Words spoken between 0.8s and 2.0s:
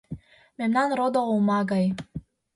родо олма гай.